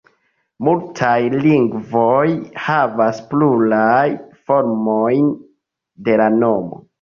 Multaj 0.67 1.17
lingvoj 1.43 2.31
havas 2.69 3.19
plurajn 3.35 4.17
formojn 4.49 5.31
de 6.09 6.19
la 6.25 6.33
nomo. 6.41 6.83